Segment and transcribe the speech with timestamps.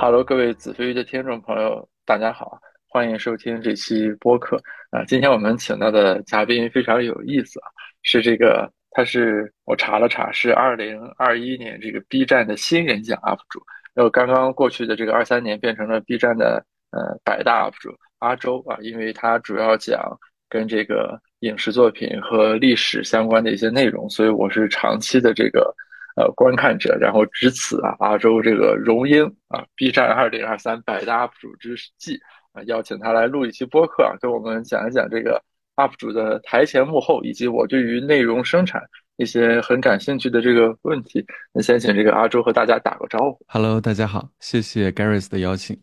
[0.00, 2.58] 哈喽，各位子非鱼的听众朋友，大家好，
[2.88, 4.56] 欢迎收听这期播客
[4.90, 5.04] 啊。
[5.04, 7.68] 今天我们请到的嘉宾非常有意思啊，
[8.02, 13.60] 是这个，他是我查了查，是二零二一年这个 B 站的新人奖 UP 主，
[13.92, 20.00] 然后刚刚过去的这个二三年变成了 B 站的呃百大 UP 主阿周啊，因为他主要讲
[20.48, 25.74] 跟这个影视作品和历史相关的一些内容，所以我是长期的这个。
[26.20, 32.20] 呃，观看者，然后值此啊，阿周这个荣膺啊，B 站二零二三百大 UP 主之际
[32.52, 35.42] 啊，邀请他来录一期播客啊，跟我们讲一讲这个
[35.76, 38.82] UP 主的台前幕后，以及我对于内容生产
[39.16, 41.24] 一些很感兴趣的这个问题。
[41.54, 43.38] 那先请这个阿周和大家打个招呼。
[43.48, 45.80] Hello，大家好，谢谢 Garris 的邀请。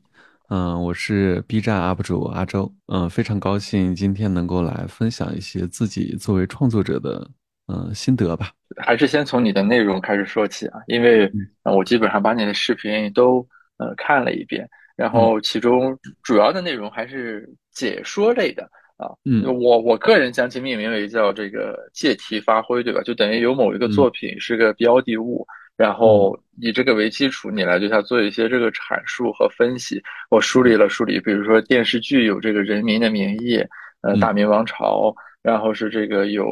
[0.50, 2.72] 嗯，我是 B 站 UP 主阿周。
[2.94, 7.28] 嗯，非常高兴今天能够来分享一些自己作为创作者的。
[7.68, 11.30] 嗯，心得吧，还是先从你的内容开始说起啊，因为
[11.64, 13.46] 我基本上把你的视频都
[13.78, 14.66] 呃看了一遍，
[14.96, 18.64] 然后其中主要的内容还是解说类的
[18.96, 19.12] 啊。
[19.26, 23.02] 嗯，我我个人将其命名为叫这个借题发挥，对吧？
[23.02, 30.02] 就等于有某一个作品是个标的物，然后以这个为基础，你来对它做一些这个阐述和分析。
[30.30, 33.58] 我梳理了梳理，比如说电视剧有这个《人民的名义》，
[34.02, 35.14] 呃，《大明王朝》，
[35.48, 36.46] 然后是这个有。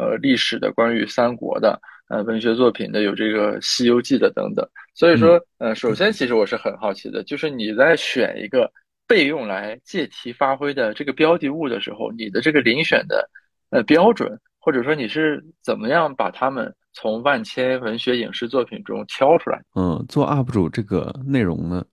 [0.00, 1.76] 呃，历史的关于三国的，
[2.08, 4.64] 呃，文学作品的有这个《西游记》的等等。
[4.94, 8.70] 所以说，呃，首先其实我是很好奇的，就是你在选一个
[9.08, 13.28] 被用来借题发挥的这个标的物的时候，你的这个遴选的
[13.70, 19.60] 呃标准，或者说你是怎么样把它们从万千文学影视作品中挑出来？
[19.74, 21.84] 嗯，做 UP 主这个内容呢，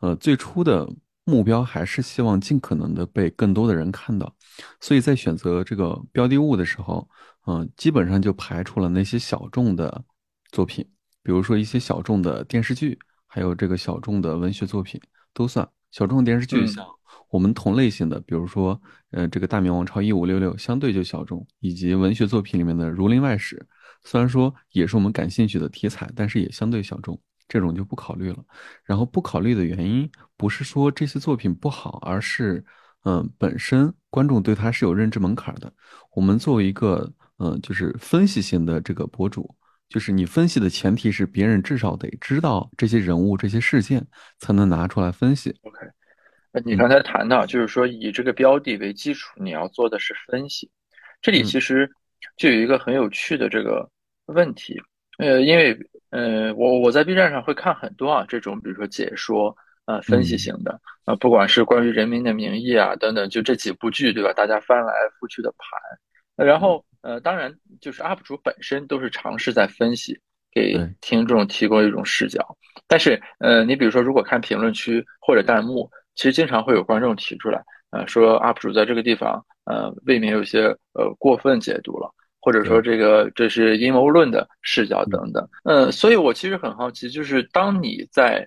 [0.00, 0.88] 呃，最初的
[1.26, 4.34] 目标还是希望尽可能的被更多的人看到，
[4.80, 7.08] 所以在选择这个标的物的时候。
[7.46, 10.04] 嗯，基本上就排除了那些小众的
[10.52, 10.86] 作品，
[11.22, 15.00] 比如说一些小众的电视剧，还有这个小众的文学作品
[15.32, 16.66] 都算小众电视剧。
[16.66, 16.86] 像
[17.30, 23.56] 我们同类型的，比如说，呃，这个《大明王朝一五六六》相对就小众，以及文学作品里面的《儒林外史》，
[24.04, 28.44] 虽然说也是我们感兴趣的题材，但是也相对小众，这种就不考虑了。
[28.84, 32.62] 然后不考虑的原因，不是说这些作品不好，而是，
[33.04, 35.72] 嗯，本身观众对他是有认知门槛的。
[36.14, 39.54] 我们作为一个嗯，就是分析型的这个博主，
[39.88, 44.06] 就是你分析的前提是别人至少得知道这些人物、这些事件，
[44.38, 45.54] 才能拿出来分析。
[45.62, 45.78] OK，
[46.52, 50.70] 那你刚才谈到，就是说以这个标的为基础，你要做的是分析。
[51.22, 51.90] 这里其实
[52.36, 53.88] 就有一个很有趣的这个
[54.26, 54.78] 问题，
[55.18, 55.78] 呃，因为
[56.10, 59.56] 呃，我我在 B 站上会看很多啊，这种比如说解说
[59.90, 64.32] 啊、分析型的啊，不管是关于《人民的名义》啊等等，就这几部剧，对吧？
[64.32, 66.84] 大家翻来覆去的盘，然后。
[67.02, 70.20] 呃，当然，就是 UP 主本身都是尝试在分析，
[70.52, 72.46] 给听众提供一种视角。
[72.86, 85.48] 但是，呃，你比如说，如果看评论区或者弹幕，其实经常会有观众提出来，呃，说 UP 主在这个地方，呃，未免有些呃过分解读了，或者说这个这是阴谋论的视角等等。
[85.64, 88.46] 呃，所以我其实很好奇，就是当你在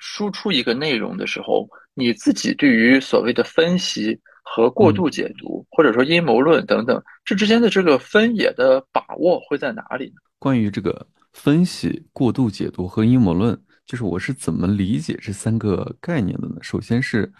[0.00, 4.18] 输出一个内容的时候，你自己对于所谓的分析。
[4.42, 10.14] 和过度解读，或者说阴谋论等等，这之间的这个分野的把握会在哪里呢？
[10.40, 13.56] 关于这个分析、过度解读和阴谋论，
[13.86, 16.56] 就是我是怎么理解这三个概念的呢？
[16.62, 17.32] 首先是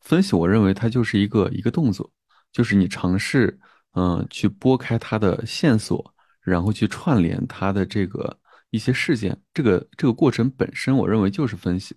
[0.00, 2.10] 分析，我认为它就是一个一个动作，
[2.52, 3.58] 就是你尝试
[3.94, 8.38] 嗯去拨开它的线索，然后去串联它的这个
[8.70, 11.96] 一些事件，这个这个过程本身，我认为就是分析，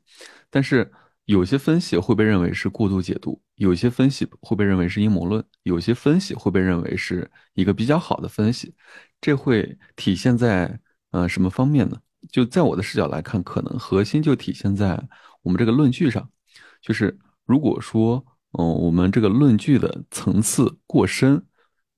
[0.49, 0.91] 但是。
[1.25, 8.73] 有些分析会被认为是过度解读，有些分析会被认为是阴谋论，有些分析会被认为是一个比较好的分析。
[9.21, 10.77] 这会体现在
[11.11, 11.97] 呃什么方面呢？
[12.31, 14.99] 就在我的视角来看，可能核心就体现在
[15.43, 16.27] 我们这个论据上。
[16.81, 18.25] 就是如果说，
[18.59, 21.41] 嗯，我们这个论据的层次过深，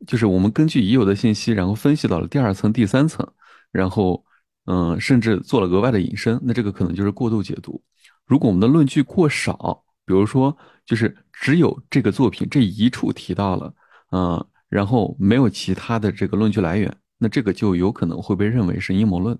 [0.05, 3.25] 就是我们根据已有的信息，然后分析到了第二层、第三层，
[3.71, 4.23] 然后
[4.65, 7.81] 嗯，甚至做了额外的引申，那这个可能就是过度解读。
[8.25, 10.55] 如果我们的论据过少，比如说
[10.85, 13.73] 就是只有这个作品这一处提到了，
[14.11, 19.37] 嗯，然后没有其他的这个论据来源，那这个就有可能会被认为是阴谋论，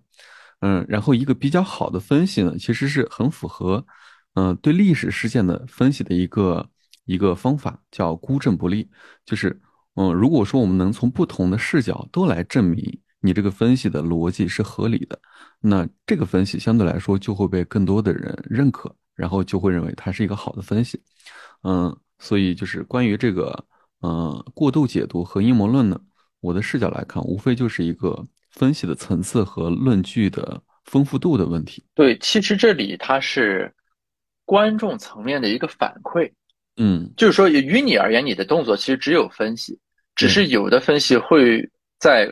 [0.60, 3.86] 嗯，然后一个比较好的分析呢，其实是很符合，
[4.36, 6.70] 嗯，对历史事件的分析的一个
[7.06, 8.90] 一个方法，叫孤证不立，
[9.26, 9.62] 就是，
[9.96, 15.18] 嗯，如果说我们能从不同的视角都来证明你这个分析的逻辑是合理的。
[15.62, 21.02] 那这个分析相对来说就会被更多的人认可，然后就会认为它是一个好的分析，
[21.64, 23.66] 嗯，所以就是关于这个，
[24.02, 25.98] 嗯，过度解读和阴谋论呢，
[26.42, 31.82] 我的视角来看，无非就是一个分析的层次和论据的丰富度的问题。
[31.96, 33.74] 对，其实这里它是，
[34.44, 36.30] 观众层面的一个反馈。
[36.76, 39.80] 嗯，就是说，于你而言，你的动作其实只有分析，
[40.16, 42.28] 只是有的分析会在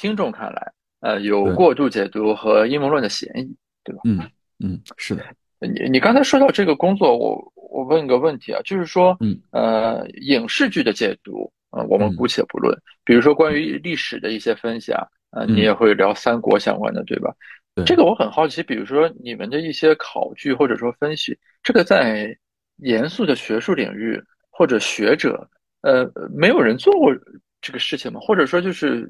[0.00, 3.54] 听众看来，呃，有过度解读和阴谋论的嫌疑，
[3.84, 4.00] 对吧？
[4.04, 4.18] 嗯
[4.58, 5.22] 嗯，是的。
[5.60, 12.74] 你你刚才说到这个工作，我我问个问题啊，就是说，嗯呃，影视剧的解读呃，我们姑且不论，
[13.04, 17.34] 比如说关于历史的一些分析啊，呃，你也会聊三国相关的，对吧？
[17.74, 22.36] 对，这个我很好奇，比如说你们的一些考据或者说分析，这个在。
[22.82, 24.18] 严肃的学术领域
[24.48, 25.46] 或者学者，
[25.82, 27.14] 呃，没有人做过
[27.60, 28.18] 这个事情吗？
[28.20, 29.06] 或者说，就是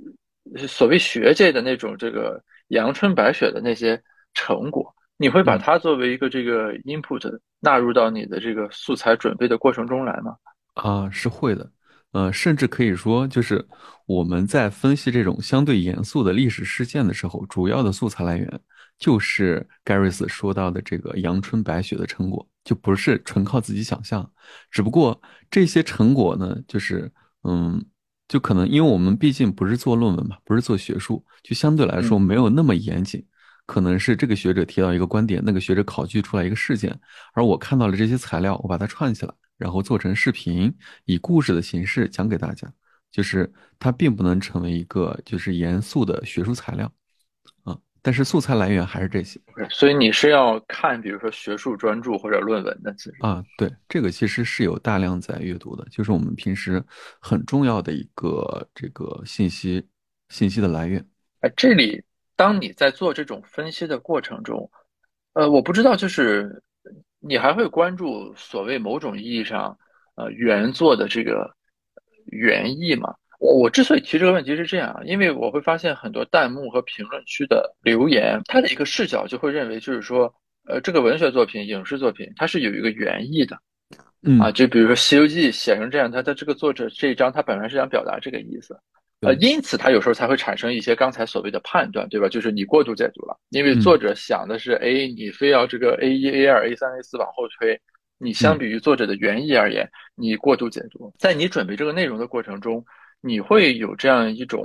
[0.66, 4.00] 所谓学界的那种这个阳春白雪的那些
[4.34, 10.36] 成果，你会把它作为一个这个 input 纳入到你的这个素材准备的过程中来吗？
[10.74, 11.70] 啊，是会的，
[12.12, 13.64] 呃，甚至可以说，就是
[14.06, 18.60] 我们在分析这种相对严肃的历史事件的时候，主要的素材来源
[18.98, 22.46] 就是盖瑞斯说到的这个阳春白雪的成果。
[22.62, 24.30] 就不是纯靠自己想象，
[24.70, 25.18] 只不过
[25.50, 27.10] 这些成果呢，就是
[27.42, 27.82] 嗯，
[28.30, 33.26] 就可能因为我们毕竟不是做论文嘛，不是做学术，就相对来说没有那么严谨。
[33.66, 36.96] 可能是这个学者提到一个观点，那个学者考据出来一个事件，
[37.34, 40.72] 而我看到了这些材料，我把它串起来，然后做成视频，
[41.06, 42.72] 以故事的形式讲给大家。
[43.10, 46.88] 就是它并不能成为一个就是严肃的学术材料。
[48.02, 49.38] 但是素材来源还是这些，
[49.68, 56.82] 所以你是要看，比如说学术专著或者论文的其实啊，对，这个其实是有大量在阅读的，就是我们平时
[57.20, 59.86] 很重要的一个这个信息
[60.28, 61.04] 信息的来源。
[61.40, 62.02] 哎，这里
[62.36, 64.70] 当你在做这种分析的过程中，
[65.34, 66.62] 呃，我不知道，就是
[67.18, 69.78] 你还会关注所谓某种意义上
[70.14, 71.54] 呃原作的这个
[72.26, 73.14] 原意吗？
[73.40, 80.32] 我我之所以提这个问题是这样，因为我会发现很多弹幕和评论区的留言，它的一个视角就会认为，就是说，
[80.68, 83.58] 呃，这个文学作品、影视作品，它是有一个原意的，
[84.22, 88.78] 嗯啊，就比如说《西游记》写成这样，它的这个作者这一章，他本来是想表达这个意思，
[89.22, 92.28] 呃，因此他有时候才会产生一些刚才所谓的判断，对吧？
[92.28, 97.80] 就是你过度解读了，因为作者想的是 A，你非要这个 A 一、A 二、A 三、A 四往后推，
[98.18, 102.84] 你相比于作者的原意而言，你过度解读，在你准备这个内容的过程中。
[103.20, 104.62] 你会有这样一种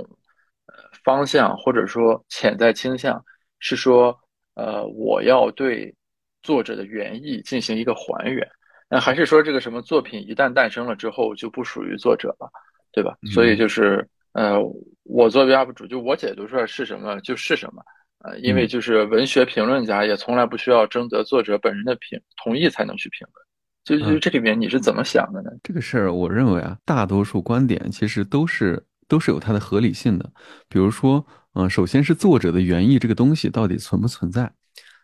[0.66, 0.74] 呃
[1.04, 3.22] 方向，或者说潜在倾向，
[3.58, 4.18] 是说，
[4.54, 5.94] 呃，我要对
[6.42, 8.48] 作者的原意进行一个还原，
[8.88, 12.50] 那还是说这个什么作品一旦诞生了之后就不属于作者了，
[12.92, 13.16] 对吧？
[13.32, 14.56] 所以就是，呃，
[15.02, 17.82] 我作为 UP 主，就我解读出来是什么就是什么，
[18.24, 23.45] 呃，因为就是文学评论家也从来不需要征得作者本人的评同意才能去评论。
[23.86, 25.50] 就就这里面你是怎么想的呢？
[25.62, 30.28] 这个事儿，我认为啊，大多数观点其实都是都是有它的合理性的。
[30.68, 31.24] 比如说，
[31.54, 34.52] 嗯，首先是作者的原意这个东西到底存不存在？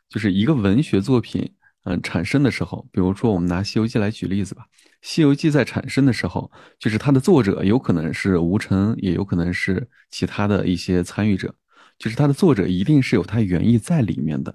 [0.08, 1.48] 就是一个文学作品，
[1.84, 4.66] 嗯，产生的时候，比如说我们拿《西游记》来举例子吧，
[5.00, 6.50] 《西游记》在产生的时候，
[6.80, 11.54] 就是它的作者有可能是吴承，也有可能是其他的一些参与者，
[11.98, 14.52] 就是它的作者一定是有它原意在里面的。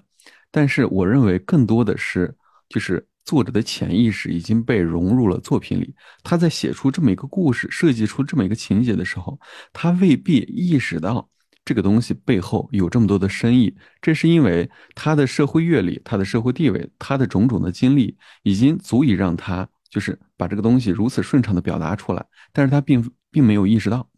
[0.50, 2.36] 但是我认为更多的是
[2.68, 3.02] 就是。
[3.28, 9.38] 作者的潜意识已经被融入了作品里，他在写出这么一个故事、设计出这么一个情节的时候，
[9.70, 11.28] 他未必意识到
[11.62, 13.76] 这个东西背后有这么多的深意。
[14.00, 24.08] 这是因为他的社会阅历、他的社会地位、他的种种的经历，已经足以让他就是把这个东西如此顺畅的表达出来，但是他并并没有意识到，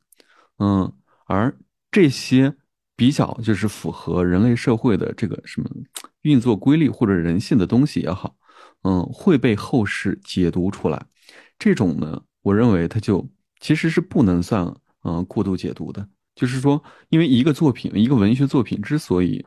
[0.61, 0.93] 嗯，
[1.27, 1.53] 而
[1.91, 2.55] 这些
[2.95, 5.69] 比较就是符合人类社会的这个什么
[6.23, 8.37] 运作规律或者人性的东西也好。
[8.83, 11.05] 嗯，会被后世解读出来，
[11.59, 13.29] 这种呢，我认为它就
[13.61, 16.09] 其实是不能算嗯过度解读的。
[16.35, 19.45] 就是说，因为一个作品，一个文学作品之所以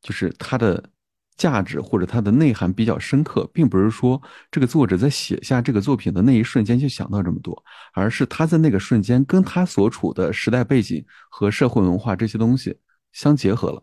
[0.00, 0.88] 就是它的
[1.36, 4.22] 价值或者它的内涵比较深刻，并不是说
[4.52, 7.60] 这个作者在写下这个作品的那一瞬间就想到这么多，
[7.92, 12.78] 而是他在那个瞬间跟他所处的时代背景和社会文化这些东西
[13.10, 13.82] 相结合了。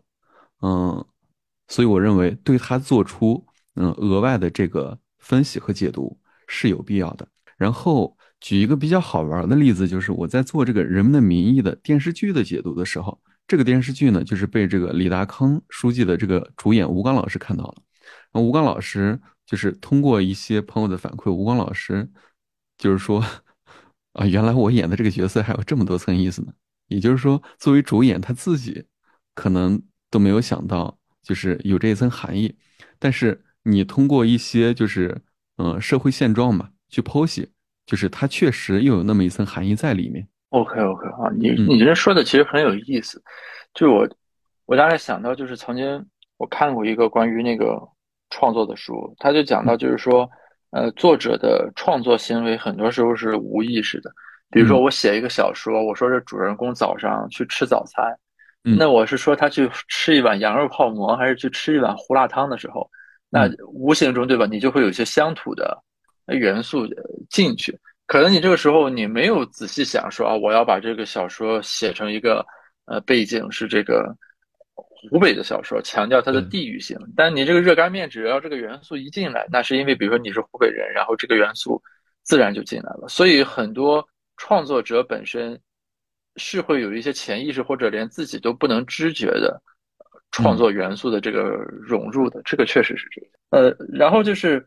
[0.62, 1.04] 嗯，
[1.66, 3.44] 所以我认为对他做出。
[3.80, 6.18] 嗯，额外的这个分析和解读
[6.48, 7.26] 是有必要的。
[7.56, 13.16] 然后举一个比较好玩的例子，就是我在做这个《人们的名义》的电视剧的解读的时候，
[13.46, 17.74] 这个电视剧呢，就是被这个李达康书记的这个主演吴刚老师看到了。
[18.40, 22.08] 吴刚老师就是通过一些朋友的反馈，吴刚老师
[22.78, 23.24] 就是说，
[24.14, 26.52] 啊，原来我演的这个角色还有这么多层意思呢。
[26.88, 28.84] 也就是说，作为主演他自己
[29.34, 29.80] 可能
[30.10, 32.56] 都没有想到，就是有这一层含义，
[32.98, 33.44] 但是。
[33.68, 35.16] 你通过一些就是，
[35.58, 37.50] 嗯，社会现状嘛，去剖析，
[37.84, 40.26] 就是它确实又有那么一层含义在里面。
[40.50, 43.22] OK OK 啊，你你这说的其实很有意思，
[43.74, 44.08] 就是我
[44.66, 46.06] 我大概想到就是曾经
[46.38, 47.78] 我看过一个关于那个
[48.30, 50.28] 创作的书，他就讲到，就是说，
[50.70, 54.10] 呃，作者的创作行为很多时候是无意识的。
[54.50, 58.18] 比如说，我写一个小说，我说这主人公早上去吃早餐，
[58.62, 62.90] 那我是说他去吃一碗羊肉泡馍，还是去吃一碗胡辣汤的时候，
[63.28, 65.82] 那无形中对吧，你就会有一些乡土的
[66.26, 66.86] 元素
[67.28, 67.78] 进去。
[68.06, 72.44] 可能你这个时候你没有仔细想说啊，我要把这个小说写成一个
[72.86, 74.16] 呃背景是这个。
[75.12, 81.80] 湖北的小说强调它的地域性，但你这个热干面只要这个元素一进来，那是因为比如说你是湖北人，然后这个元素
[82.24, 83.06] 自然就进来了。
[83.08, 84.04] 所以很多
[84.36, 85.58] 创作者本身
[86.34, 89.62] 是会有一些潜意识或者连自己都不能知觉的
[90.30, 91.42] 创作元素的这个
[91.80, 93.30] 融入的，这个确实是这样。
[93.50, 94.66] 呃，然后就是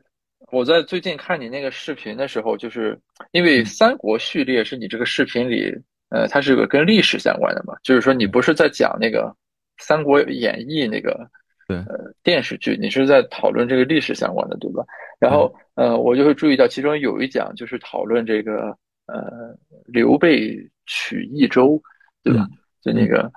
[0.51, 2.99] 我在最近看你那个视频的时候，就是
[3.31, 5.73] 因为三国序列是你这个视频里，
[6.09, 9.35] 呃，它是个跟历史相关的嘛，就是说你不是在讲那个。
[9.83, 11.27] 《三国演义》那个，
[11.67, 14.85] 对，呃，电视剧，你是在讨论这个历史相关的，对吧？
[15.19, 18.77] 然后，呃，我就会注意到其中有一讲就是讨论这个，
[19.07, 21.81] 呃，刘备取益州，
[22.21, 22.47] 对吧？
[22.83, 23.31] 就那个，呃，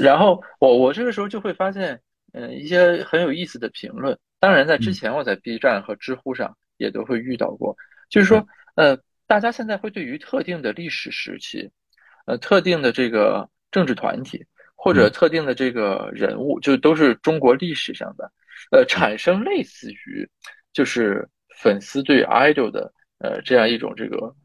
[0.00, 2.00] 然后我我这个时候就会发现，
[2.32, 4.18] 嗯，一些很有意思的评论。
[4.40, 7.76] 当然，在之前我在 B 站和知乎上也都会遇到过，
[8.10, 11.70] 就是说，呃，大家现在会对于特定的历史时期，
[12.26, 14.44] 呃，特定的这个政治团体。
[14.76, 18.30] 或者特定的这个人物，就都是中国历史上的，
[18.70, 20.28] 呃，产生类似于，
[20.74, 21.26] 就是
[21.56, 24.36] 粉丝对 idol 的，呃，这样一种这个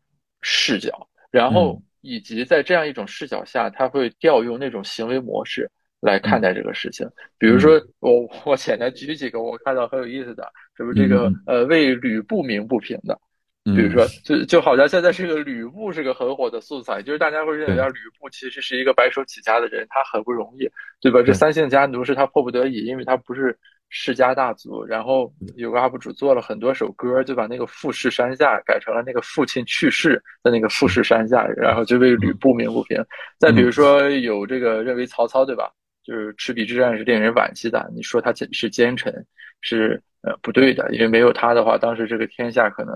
[0.42, 7.08] 视角，然后以及在这样一种视角下，他会调用那种行为模式来看待这个事情。
[7.38, 13.20] 比如说，我我简单举几个我看到很有意思的，什么这个呃为吕布鸣不平的。
[13.66, 20.68] 比如说，就就好像现在这个吕布是个很火的素材，就是大家会认为啊，吕布其实是一个白手起家的人，他很不容易，
[21.02, 21.22] 对吧？
[21.22, 23.56] 这三姓家奴是他迫不得已，因为他不是
[23.90, 24.86] 世家大族。
[24.86, 33.04] 然后有个 UP 主做了很多首歌，就把那个富士山下改成了那个父亲去世的那个富士山下，然后就为吕布鸣不平。
[33.38, 35.72] 再比如说，有这个认为曹操，对吧？
[36.04, 39.14] 就是赤壁之战是令人惋惜的，你说他是奸臣
[39.62, 42.96] 是呃不对的，因为没有他的话，当时这个天下可能。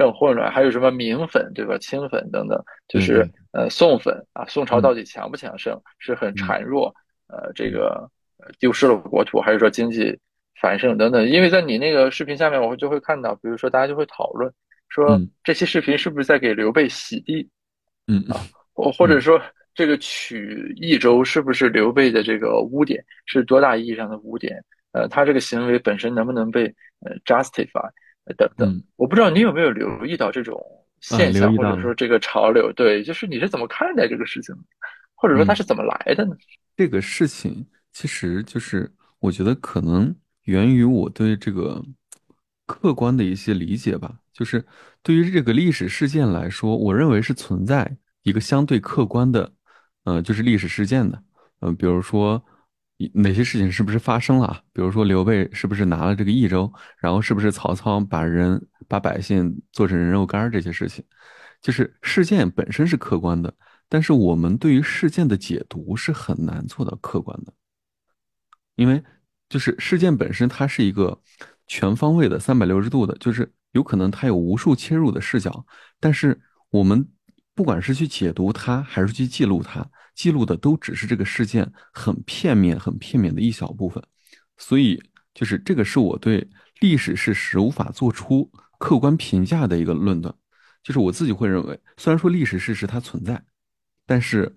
[0.00, 1.76] 更混乱，还有什么明粉对吧？
[1.78, 5.76] 清粉等等，就是呃宋粉啊，宋朝到底强不强盛？
[5.98, 6.94] 是很孱弱，
[7.26, 8.08] 呃，这个
[8.60, 10.16] 丢失了国土，还是说经济
[10.60, 11.28] 繁盛等等？
[11.28, 14.52] 因为在你那个视频下面，我就会看到，比如说大家就会讨论
[14.88, 17.48] 说，这期视频是不是在给刘备洗地？
[18.06, 18.40] 嗯啊，
[18.72, 19.40] 或或者说
[19.74, 23.04] 这个取益州是不是刘备的这个污点？
[23.26, 24.62] 是多大意义上的污点？
[24.92, 26.64] 呃，他这个行为本身能不能被
[27.00, 27.88] 呃 justify？
[28.36, 30.62] 等等，我不知道你有没有留意到这种
[31.00, 32.70] 现象，或者说这个潮流？
[32.74, 34.54] 对，就是你是怎么看待这个事情，
[35.14, 36.36] 或者说它是怎么来的呢？
[36.76, 40.14] 这个事情其实就是我觉得可能
[40.48, 41.84] 源于我对这个
[42.66, 44.18] 客观的一些理解吧。
[44.32, 44.64] 就是
[45.02, 49.52] 对于这个历史事件来说，我认为是存在一个相对客观的，
[50.04, 51.22] 呃，就是历史事件的，
[51.60, 52.42] 嗯，比如说。
[53.14, 54.60] 哪些事情是不是发生了？
[54.72, 61.04] 比如说刘备是不是拿了这个益州，然后是不是曹操把人把百姓做成人肉干这些事情，
[61.62, 63.54] 就是事件本身是客观的，
[63.88, 67.52] 但是我们对于事件的解读是很难做到客观的，
[68.74, 69.00] 因为
[69.48, 71.20] 就是事件本身它是一个
[71.66, 75.64] 全方位的三百六十度的，就是有可能它有无数切入的视角，
[76.00, 76.40] 但是
[76.70, 77.08] 我们
[77.54, 79.88] 不管是去解读它还是去记录它。
[80.14, 84.02] 记录的都只是这个事件很片面、很片面的一小部分，
[84.56, 85.00] 所以
[85.32, 86.44] 就是这个是我对
[86.80, 88.50] 历史事实无法做出
[88.80, 90.34] 客观评价的一个论断。
[90.82, 93.40] 就是我自己会认为，虽然说历史事实它存在，
[94.06, 94.52] 但是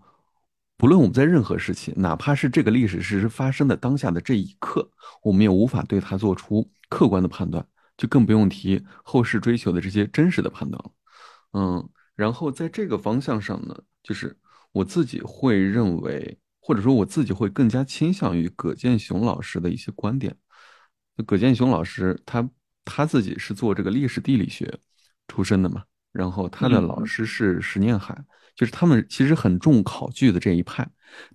[0.82, 4.90] 不论我们在任何时期，哪怕是这个历史事实发生的当下的这一刻，
[5.22, 7.64] 我们也无法对它做出客观的判断，
[7.96, 10.92] 就更不用提后世追求的这些真实的判断了。
[11.54, 14.36] 嗯，然后在这个方向上呢，就是。
[14.74, 20.34] 我自己会认为，或者说我自己会更加倾向于葛剑雄老师的一些观点。
[21.26, 22.50] 葛剑雄老师他
[22.86, 24.80] 他自己是做这个历史地理学
[25.28, 25.84] 出身的嘛，
[26.14, 28.18] 然后他的老师是石念海，
[28.56, 30.88] 就是他们其实很重考据的这一派。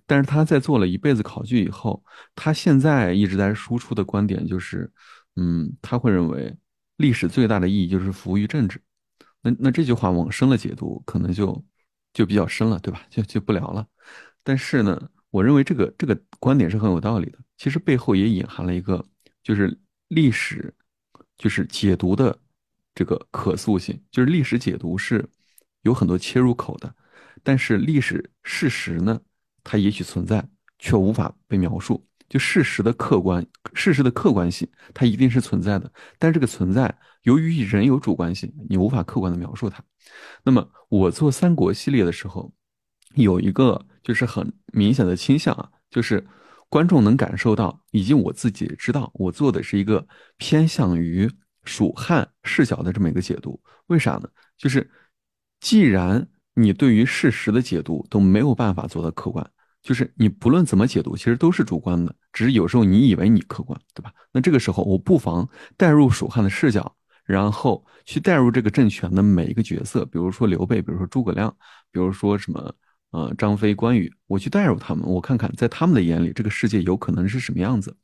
[0.05, 2.03] 但是他在做了一辈子考据以后，
[2.35, 4.91] 他现在一直在输出的观点就是，
[5.35, 6.55] 嗯，他会认为
[6.97, 8.81] 历史最大的意义就是服务于政治。
[9.41, 11.63] 那那这句话往深了解读，可能就。
[12.13, 13.03] 就比较深了，对吧？
[13.11, 13.85] 就就不聊了。
[14.41, 17.37] 但是呢，我认为这个这个观点是很有道理的。
[17.57, 19.05] 其实背后也隐含了一个，
[19.43, 20.73] 就是历史，
[21.37, 22.35] 就是解读的
[22.95, 24.01] 这个可塑性。
[24.09, 25.29] 就是历史解读是
[25.83, 26.91] 有很多切入口的，
[27.43, 29.19] 但是历史事实呢，
[29.63, 30.47] 它也许存在，
[30.79, 32.05] 却无法被描述。
[32.29, 35.89] 就事实的客观，事实的客观性，它一定是存在的。
[36.19, 39.81] 但这个存在，由于人有主观性，你无法客观的描述它。
[40.43, 42.53] 那么我做三国系列的时候，
[43.15, 46.25] 有一个就是很明显的倾向啊，就是
[46.67, 51.31] 观众能感受到，以及我自己知道，我做的是一个偏向于
[51.63, 53.57] 蜀汉视角的这么一个解读。
[53.85, 54.27] 为啥呢？
[54.57, 54.91] 就是
[55.61, 56.27] 既然
[56.59, 59.47] 你对于事实的解读都没有办法做到客观。
[59.83, 64.11] 就是你不论怎么解读，其实都是主观的，只是有时候你以为你客观，对吧？
[64.33, 65.47] 那这个时候我不妨
[65.77, 66.93] 带入蜀汉的视角，
[67.25, 71.55] 然后去带入这个政权的每一个角色，比如说刘备，比如说诸葛亮，
[71.91, 72.73] 比如说什么
[73.11, 77.95] 呃张飞、关羽，我去带入他们，我看看在他们的眼里这个世界有可能是什么样子。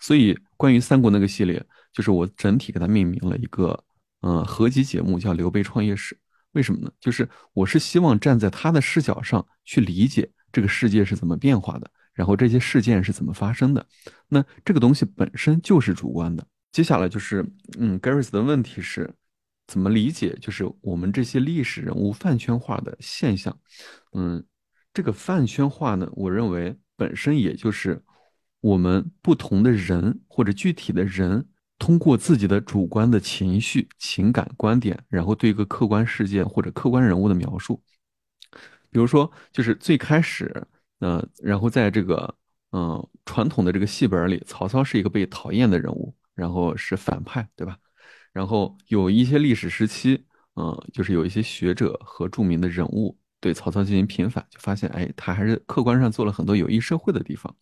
[0.00, 3.78] 所以关于三国那个系列，就是我整体给它命名了一个
[4.22, 6.14] 嗯合集节目，叫《刘备创业史》。
[6.52, 6.90] 为什么呢？
[7.00, 10.30] 就是我是希望站在他的视角上去理解。
[10.50, 11.90] 这个世界是怎么变化的？
[12.14, 13.86] 然后这些事件是怎么发生的？
[14.28, 16.44] 那这个东西本身就是主观的。
[16.72, 17.44] 接下来就是，
[17.78, 19.14] 嗯，Gareth 的问题是，
[19.66, 23.56] 怎么理解就是我们这些历史人物饭圈化的现象？
[24.14, 24.42] 嗯，
[24.92, 28.02] 这个饭圈化呢，我认为本身也就是
[28.60, 31.46] 我们不同的人或者具体的人，
[31.78, 37.82] 通过自己的主观的情绪、情感、观点，然后对一个客观事件或者客观人物的描述。
[38.90, 40.66] 比如说，就是最开始，
[41.00, 42.34] 呃，然后在这个，
[42.72, 47.76] 嗯，传统的这个戏本里，曹操是一个被讨厌的人物，然后是反派，对吧？
[48.32, 50.24] 然后有一些历史时期，
[50.56, 57.54] 嗯，就是有一些学者和著名的人物对曹操进行平反，就发现，哎，他还是客观上做了很多有益社会的地方，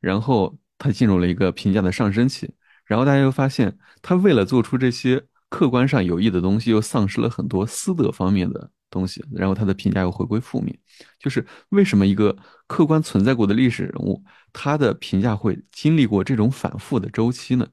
[0.00, 2.52] 然后他进入了一个评价的上升期，
[2.86, 8.70] 然后大家又发现，他为了做出这些客观上有益的东西，又丧失了很多私德方面的。
[8.90, 10.78] 东西，然后他的评价又回归负面，
[11.18, 12.36] 就是为什么一个
[12.68, 17.66] 客观存在过的历史人物，他的评价会经历过这种反复的周期呢？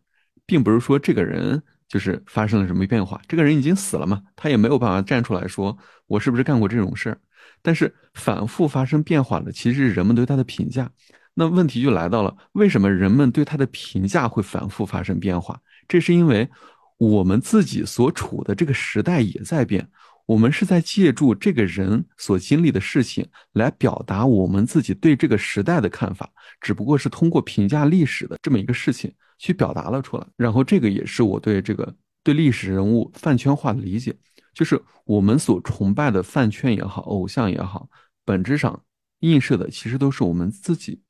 [0.47, 7.21] 并不是说这个人就是发生了什么变化，这个人已经死了嘛，他也没有办法站出来说我是不是干过这种事儿。
[7.61, 10.89] 但是反复发生变化的，其实是人们对他的评价。
[11.33, 15.59] 那问题就来到了，为什么人们对他的评价会反复发生变化？
[15.87, 16.49] 这是因为
[16.97, 19.87] 我们自己所处的这个时代也在变。
[20.27, 26.29] 我们是在借助这个人所经历的事情来表达我们自己对这个时代的看法，
[26.61, 30.25] 只不过是通过评价历史的这么一个事情去表达了出来。
[30.37, 34.15] 然后这个也是我对这个对历史人物饭圈化的理解，
[34.53, 37.89] 就是我们所崇拜的饭圈也好，偶像也好，
[38.23, 38.79] 本质上
[39.21, 41.01] 映射的其实都是我们自己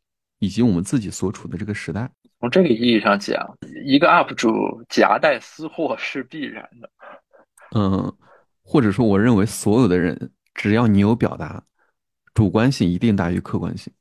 [0.41, 2.11] 以及我们自己所处的这个时代。
[2.41, 4.51] 从这个意义上讲，一个 UP 主
[4.89, 6.89] 夹带私货是必然的。
[7.75, 8.13] 嗯。
[8.63, 11.61] 或者说，我认为所有的人，只要你有表达，
[12.33, 13.91] 主观性一定大于客观性，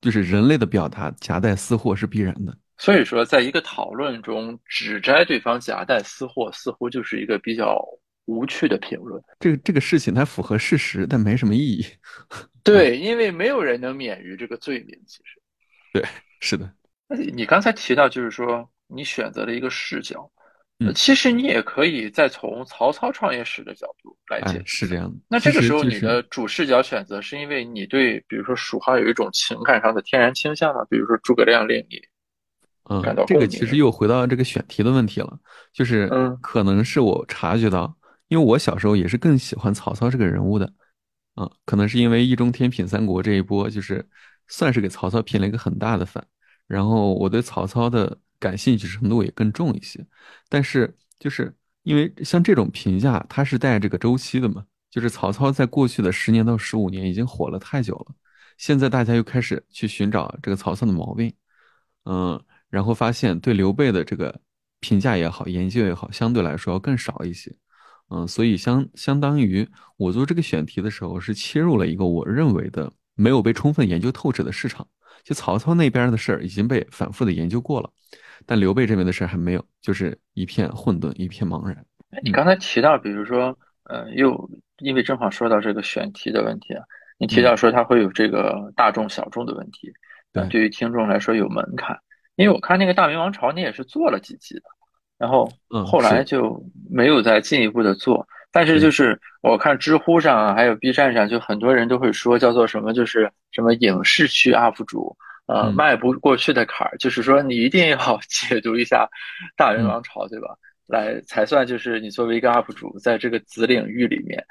[0.00, 2.56] 就是人类的表达夹带私货是必然的。
[2.78, 7.84] 所以说，在一个讨论中，指摘对方夹带私货，似乎就是一个比较
[8.26, 9.20] 无趣的评论。
[9.40, 11.84] 这个这个事情它符合事实，但没什么意义。
[12.62, 14.96] 对，因为没有人能免于这个罪名。
[15.04, 15.40] 其实，
[15.92, 16.04] 对，
[16.40, 16.72] 是的。
[17.08, 20.30] 那你刚才提到，就是说你选择了一个视角。
[20.96, 25.16] 其实你也可以再从曹操创业史的角度来解释，是这样的。
[25.28, 30.84] 那这个时候你的主视角选择是因为你对，比如说蜀汉有一种情感上的天然倾向吗？
[30.90, 32.00] 比如说诸葛亮令你，
[32.90, 35.38] 嗯，这个其实又回到这个选题的问题了，
[35.72, 40.66] 就是嗯，可能是我察觉到，因为我小时候也是更喜欢曹操这个人物的，
[41.36, 44.04] 啊，可能是因为易中天品三国这一波，就是
[44.48, 46.24] 算是给曹操平了一个很大的反，
[46.66, 48.18] 然后我对曹操的。
[48.42, 50.04] 感兴趣程度也更重一些，
[50.48, 54.66] 但是就是因为像这种评价，它是带这个周期的嘛。
[54.90, 58.14] 就是曹操在过去的十年到十五年已经火了太久了，
[58.58, 61.32] 现在大家又开始去寻找这个曹操的毛病，
[62.04, 64.40] 嗯，然后发现对刘备的这个
[64.80, 67.54] 评价也好，研究也好，相对来说要更少一些，
[68.08, 69.64] 嗯，所以相相当于
[69.96, 74.86] 我做这个选题的时候是切入了一个我认为的没有被充分研究透彻的市场，
[75.22, 77.90] 就曹操那边的事儿已经被反复的研究过了。
[78.44, 81.84] 但刘备这边的事儿还没有，就是一片混沌，一片茫然。
[82.22, 86.82] 你刚才提到，比如说，呃，又因为正好说到这个选题的问题啊，
[87.18, 89.92] 你提到说它会有这个大众小众的问题，
[90.32, 91.96] 对，对于听众来说有门槛。
[92.34, 94.62] 因为我看那个大明王朝，你也是做了几集的，
[95.18, 95.48] 然后
[95.86, 98.26] 后来就没有再进一步的做。
[98.52, 105.16] 但是就是我看知乎上啊，还有 B 站上，就很多人都会说叫做什么，就是什么影视区 UP 主。
[105.46, 109.08] 呃，迈不过去的坎儿，就是说你一定要 解读一下
[109.56, 110.48] 大元王朝，对吧？
[110.86, 114.42] 来才算就是你作为一个 UP 主，在这个子领域里面，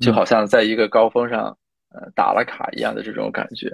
[0.00, 1.56] 就好像在一个高峰上，
[1.94, 3.72] 呃，打了卡一样的这种感觉。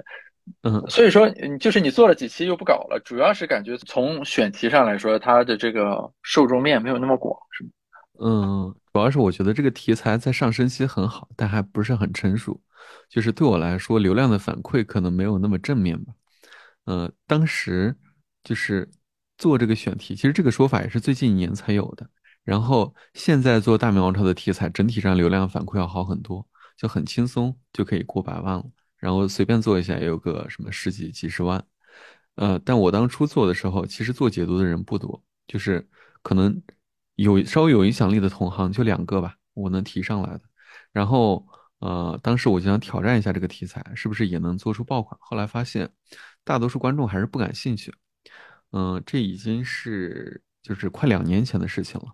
[0.63, 7.69] 嗯，所以说，就是你做了几期又不搞了，主要是感觉从选题上来说，它的这个受众面没有那么广，是吗？
[8.23, 12.61] 嗯，主要是我觉得这个题材在上升期很好，但还不是很成熟。
[13.09, 16.13] 就是对我来说，流量的反馈可能没有那么正面吧。
[16.85, 17.95] 呃，当时
[18.43, 18.87] 就是
[19.39, 22.07] 做这个选题，其实这个说法也是最近一年才有的。
[22.43, 28.65] 然后现在做大明王朝的题材，整体上流量反馈要好很多，就很轻松就可以过百万了。
[28.97, 31.63] 然后随便做一下也有个什么十几几十万。
[32.35, 35.87] 呃，但我当初做的时候，其实做解读的人不多，就是
[36.21, 36.61] 可能
[37.21, 40.41] 有稍微有影响力的同行就两个吧，我能提上来的。
[40.91, 41.45] 然后
[41.79, 45.17] 呃，当时我就想挑战一下这个题材，是不是也能做出爆款？
[45.21, 45.89] 后来发现
[46.43, 47.93] 大多数观众还是不感兴趣。
[48.71, 52.07] 嗯，这已经是就是快两年前的事情了。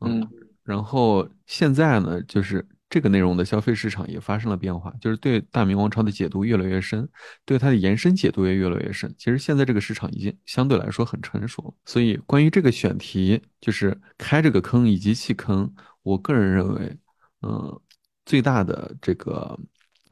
[0.00, 0.28] 嗯，
[0.64, 7.06] 然后现在呢，就是这个内容的消费市场也发生了变化，就是对大明王朝的解读越来越深，
[7.44, 9.14] 对它的延伸解读也越来越深。
[9.18, 15.70] 其实现在这个市场已经相对来说很成熟，所以关于这个选题，就是开这个坑以及弃坑，
[16.02, 16.96] 我个人认为，
[17.42, 17.80] 嗯，
[18.24, 19.58] 最大的这个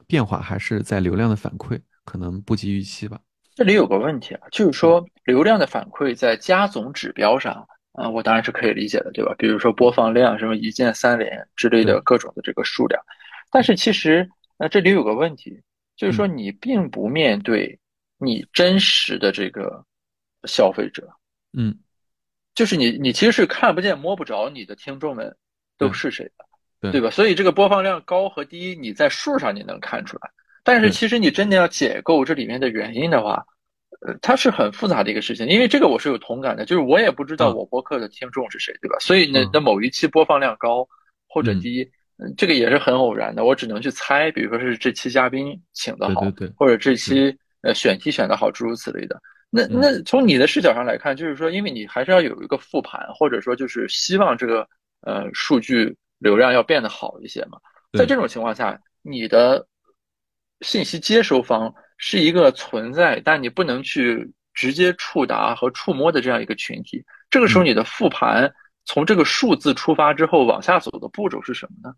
[0.05, 3.19] 变化还是在流量的反馈，可能不及预期吧。
[3.55, 7.67] 这里有个问题啊，就是说流量的反馈在加总指标上。
[7.97, 9.33] 啊，我当然是可以理解的，对吧？
[9.39, 13.03] 比如说播放量，什么一键三连之类的各种的这个数量，
[13.49, 14.29] 但是其实，
[14.59, 15.59] 呃，这里有个问题，
[15.95, 17.79] 就是说你并不面对
[18.19, 19.83] 你真实的这个
[20.43, 21.09] 消费者，
[21.57, 21.75] 嗯，
[22.53, 25.35] 就是你，你其实是看不见摸不着你的听众们
[25.75, 26.31] 都是谁
[26.79, 27.01] 的，对。
[27.01, 27.09] 吧？
[27.09, 30.29] 所以这个播放量高和低，你在数上你能看出来，
[30.63, 33.43] 但是其实你真的要解构这里面的原因的话。
[34.01, 38.97] 呃，它是很复杂的一个事情，因为这个我是有同感的，就是我也不知道我播客的听众是谁，对吧？
[38.99, 40.87] 所以呢，那某一期播放量高
[41.27, 41.81] 或者低，
[42.17, 49.19] 嗯这个也是很偶然的，我只能去猜，比如说是这期嘉宾请的好，对或者这期呃选题选的好，诸如此类的。
[49.49, 54.67] 那那从你的视角上来看，就是说，因为你还是要有一个复盘，或者说就是希望这个
[55.01, 57.57] 呃数据流量要变得好一些嘛。
[57.97, 59.65] 在这种情况下，你的
[60.61, 61.73] 信息接收方。
[61.97, 67.03] 是一个存在，但你不能去直接触达和触摸的这样一个群体。
[67.29, 68.51] 这个时候，你的复盘
[68.85, 71.95] 从这个数字出发之后往下走的步骤是什么呢？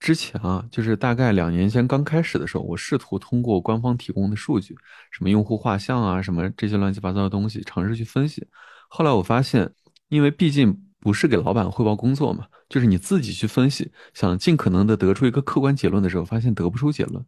[0.00, 4.74] 之前啊，就是大概两年前刚开始的时候，我试图通过官方提供的数据，
[5.10, 8.46] 什么用户画像啊，什么这些乱七八糟的东西，尝试去分析。
[8.88, 9.70] 后来我发现，
[10.08, 17.24] 因为毕竟不是给老板汇报工作嘛，就是你自己去分析，想尽可能的得出一个客观结论的时候，发现得不出结论。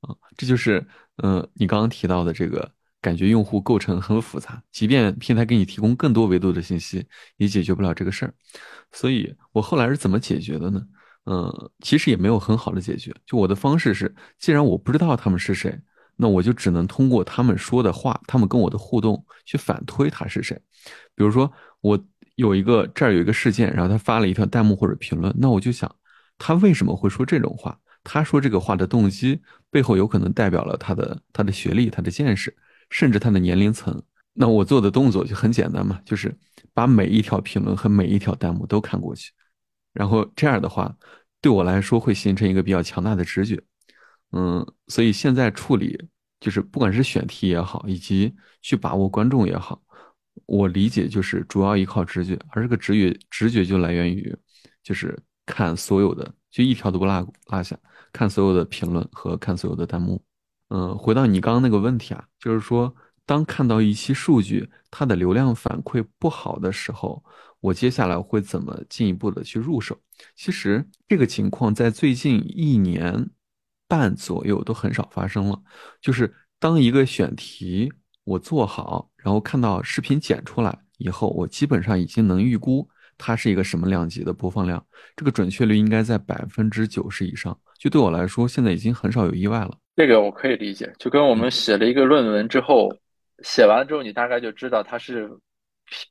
[0.00, 0.86] 啊，这就是，
[1.22, 7.06] 嗯，你刚刚提到的这个感觉，用户构成很复杂，即便平台给你提供更多维度的信息，
[7.36, 8.34] 也解决不了这个事儿。
[8.92, 10.80] 所以我后来是怎么解决的呢？
[11.26, 13.14] 嗯，其实也没有很好的解决。
[13.26, 15.78] 就我的方式是，既然我不知道他们是谁，
[16.16, 20.58] 那我就只能通过他们说的话，他们跟我的互动去反推他是谁。
[21.14, 22.02] 比如说，我
[22.36, 25.94] 有一个这儿有一个事件，然后他发了一条弹幕或者评论，那我就想，
[26.38, 27.78] 他为什么会说这种话？
[28.02, 32.56] 他说这个话的动机背后有可能代表了他的他的学历、他的见识，
[32.90, 34.02] 甚至他的年龄层。
[34.32, 36.34] 那我做的动作就很简单嘛，就是
[36.72, 39.32] 把每一条评论和每一条弹幕都看过去，
[39.92, 40.96] 然后这样的话
[41.40, 43.60] 对我来说会形成一个比较强大的直觉。
[44.30, 45.98] 嗯，所以现在处理
[46.38, 48.32] 就是不管是选题也好，以及
[48.62, 49.82] 去把握观众也好，
[50.46, 54.32] 我理解就是主要依靠直觉，而这个直觉直觉就来源于
[54.84, 56.34] 就是看所有的。
[56.50, 57.78] 就一条都不落落下，
[58.10, 60.20] 看所有的评论和看所有的弹幕。
[60.70, 62.92] 嗯，回到你刚刚那个问题啊，就是说，
[63.26, 67.22] 当看到一期数据它的流量反馈不好的时候，
[67.60, 69.94] 我接下来会怎么进一步的去入手？
[70.36, 73.28] 其实这个情况在最近一年
[73.86, 75.62] 半左右都很少发生了。
[76.00, 77.92] 就是当一个选题
[78.24, 82.88] 我做好，然后看到视频剪出来以后，我基本上已经能预估。
[83.18, 84.82] 它是一个什么量级的播放量？
[85.16, 87.58] 这个准确率应该在百分之九十以上。
[87.78, 89.76] 就对我来说，现在已经很少有意外了。
[89.96, 92.88] 这个我可以理解，就跟我们写了一个论文之后，
[93.42, 95.28] 写完之后你大概就知道它是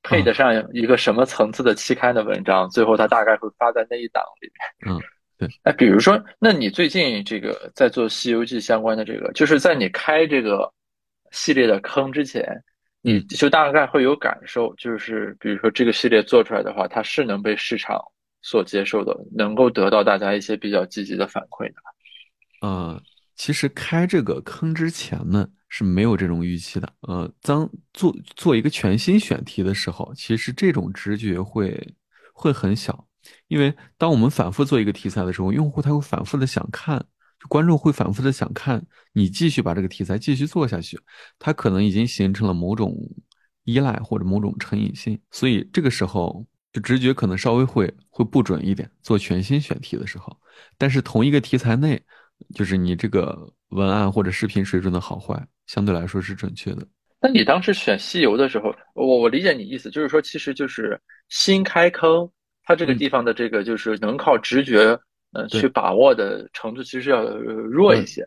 [0.04, 4.96] 配得上一个什么层次的期刊的文章，最后它大概会发在那一档里面。
[4.96, 5.02] 嗯，
[5.38, 5.50] 对。
[5.64, 10.70] 哎，比如说，那你最近这个在做《西游记》相关的这个，就是在你开这个
[11.32, 12.46] 系列的坑之前。
[13.08, 17.98] 你就大概会有感受，就是比如说这个系列做出来的话，它是能被市场
[18.42, 21.76] 所接受的，能够得到大家一些比较积极的反馈的。
[22.60, 23.02] 呃，
[23.36, 26.94] 其实开这个坑之前呢是没有这种预期的。
[27.00, 31.96] 呃，当做做一个全新选题的时候，其实这种直觉会
[32.34, 33.08] 会很小，
[33.48, 37.06] 因为当我们反复做一个题材的时候，用户他会反复的想看，
[37.48, 41.00] 观众会反复的想看你继续把这个题材继续做下去，
[41.40, 42.96] 它可能已经形成了某种
[43.64, 48.90] 依赖或者某种成瘾性，所以这个时候就直觉可能稍微会会不准一点。
[49.02, 50.38] 做全新选题的时候，
[50.78, 52.02] 但是同一个题材内，
[52.54, 56.88] 就是你这个文案或者视频水准的好坏，相对来说是准确的。
[57.20, 62.30] 那你当时选西游的时候，我我理解你意思，就是说其实就是新开坑，
[62.64, 64.98] 它这个地方的这个就是能靠直觉。
[65.38, 68.26] 呃，去把握的程度其实要弱一些。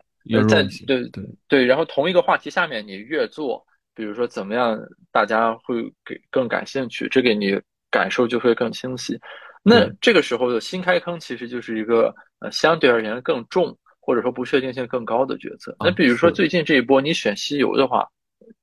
[0.48, 4.78] 在对对对，然后同一个话题下面，你越做，比如说怎么样，
[5.10, 7.58] 大家会给更感兴趣，这个你
[7.90, 9.18] 感受就会更清晰。
[9.62, 15.74] 那这个时候的新开坑其实就是一个呃相对而言更重，或者说不确定性更高的决策。
[15.80, 18.06] 那比如说最近这一波你选西游的话，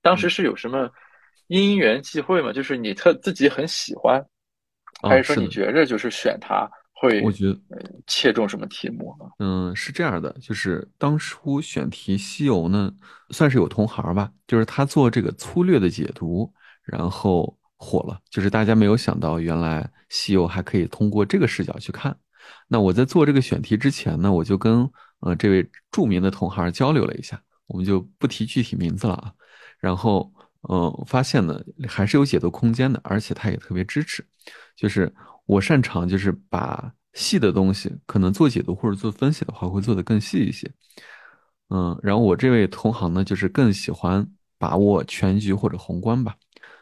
[0.01, 0.89] 当时是有什么
[1.47, 2.53] 因缘际会吗？
[2.53, 4.23] 就是你特自己很喜欢，
[5.01, 6.69] 还是说你觉着就是选它？
[6.99, 7.59] 会，我觉得
[8.07, 9.25] 切中什么题目呢？
[9.37, 12.91] 嗯，是这样的，就是当初选题西游呢，
[13.29, 16.51] 算是有同行吧，就是他做这个粗略的解读，
[16.83, 18.19] 然后火了。
[18.31, 22.17] 就是大家没有想到，原来西游还可以通过这个视角去看。
[22.67, 29.31] 那我在做这个选题之前呢，我就跟呃这位著名的同行交流了一下，我们就不提具体名字了啊。
[29.79, 30.33] 然后
[30.67, 34.25] 嗯，发现呢还是有解读空间的，而且他也特别支持，
[34.75, 35.13] 就是。
[35.47, 40.71] 我擅长就是把细的东西，可能做解读或者做分析的话，会做得更细一些。
[41.69, 44.29] 嗯，然后我这位同行呢，就是更喜欢
[44.59, 46.35] 把握全局或者宏观吧，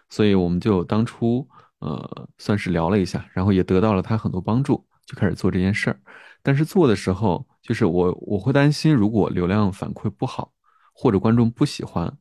[0.10, 1.48] 所以我们就当初
[1.80, 6.00] 呃算是聊了一下，然后也得到了他很多帮助，就开始做这件事儿。
[6.44, 10.52] 但是做的时候，就是我我会担心，如果流量反馈不好，
[10.94, 12.18] 或者观众不喜欢。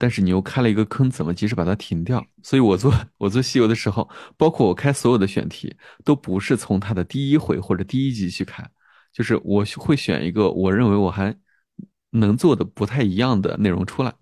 [0.00, 2.24] 但是你又开了一个坑，怎么及时把它停掉？
[2.42, 8.64] 所以我做 我做西游的时候，包括我开所有的选题，都不是从它的第一回或者第一集去开，
[9.12, 11.36] 就是我会选一个我认为我还
[12.10, 14.14] 能做的不太一样的内容出来，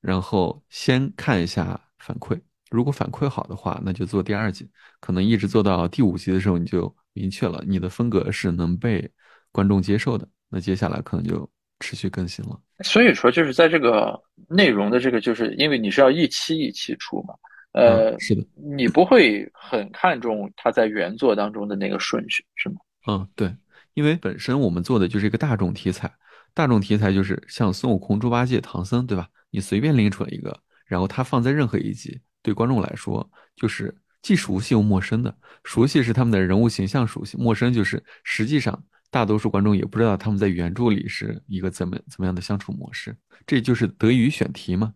[0.00, 9.12] 然后先看一下反馈，如果反馈好的话，那就做第二集，可能一直做到第五集的时候，你就明确了你的风格是能被
[9.52, 11.50] 观众接受的，那接下来可能就。
[11.80, 17.34] 持续更新了，所以说就是在这个内容的这个，就是因为你是要一期一期出嘛，
[17.72, 22.76] 呃，是的，你不会很看重它在原作当中的那个顺序，是吗？
[23.08, 23.52] 嗯，对，
[23.94, 26.12] 因为本身我们做的就是一个大众题材，
[26.52, 29.26] 大众题材就是像孙悟空、猪八戒、唐僧，对吧？
[29.50, 35.34] 你随便拎出来一个，然后它放在任何一集，对观众来说就是既熟悉又陌生的。
[35.64, 38.84] 熟悉是他们的人物形象熟悉，陌生就是实际上。
[39.10, 44.94] 大多数观众也不知道他们在原著里是一个怎么怎么样的相处模式，这就是得益于选题嘛。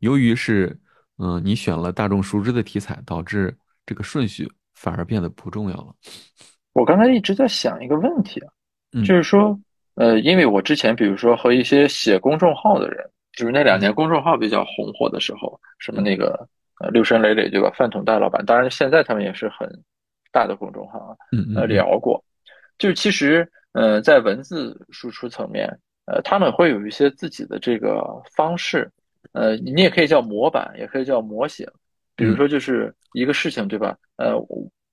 [0.00, 0.76] 由于是，
[1.18, 5.94] 嗯，你选了大众熟知的题材，导致这个顺序反而变得不重要了。
[6.72, 8.50] 我刚才一直在想一个问题啊，
[9.04, 9.58] 就是说，
[9.94, 16.48] 呃，因为我之前比如说和一些写公众号的人，就是那两年公众号比较红火的时候，什么那个
[16.80, 17.70] 呃六神磊磊对吧？
[17.76, 19.68] 饭桶大老板，当然现在他们也是很
[20.32, 21.16] 大的公众号啊，
[21.56, 22.24] 呃聊过。
[22.78, 25.68] 就是其实，呃，在文字输出层面，
[26.06, 28.88] 呃，他们会有一些自己的这个方式，
[29.32, 31.66] 呃，你也可以叫模板，也可以叫模型。
[32.14, 33.96] 比如说，就是一个事情，对吧？
[34.16, 34.34] 呃，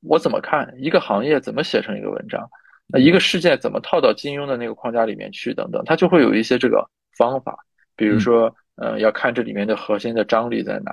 [0.02, 2.50] 我怎么看一个行业，怎么写成一个文章？
[2.88, 5.54] 那一个事件怎么套到金庸的那个框架里面去？
[5.54, 6.84] 等等，他就会有一些这个
[7.18, 7.58] 方法。
[7.96, 10.92] 比如说，呃，要看这里面的核心的张力在哪，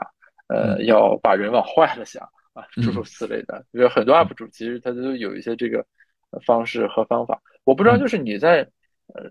[0.49, 3.65] 呃，要把人往坏了想啊，诸如此类的。
[3.73, 5.87] 比如很多 UP 主其实他都有一些这个。
[6.41, 8.61] 方式和方法，我不知道，就是你在
[9.15, 9.31] 呃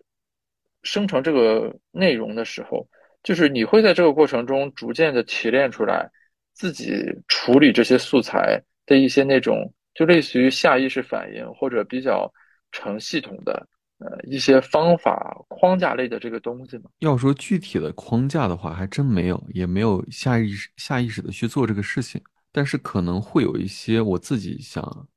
[0.83, 2.87] 生成这个内容的时候，
[3.23, 6.09] 就是你会在这个过程中逐渐的提炼出来
[6.53, 12.31] 自己处理这些素材的一些那种，就类似于下意识反应或者比较
[12.71, 13.67] 成系统的
[13.99, 16.85] 呃一些方法框架类的这个东西吗？
[16.99, 25.07] 要说具体的框架的话，还真没有，也没有下意识下意识的去做这个事情，但是可能会有一些我自己想